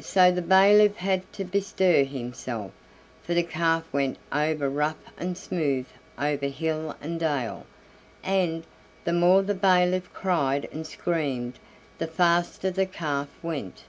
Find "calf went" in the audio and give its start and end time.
3.44-4.18, 12.84-13.84